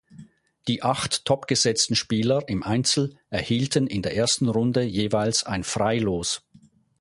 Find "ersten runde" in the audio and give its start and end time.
4.15-4.81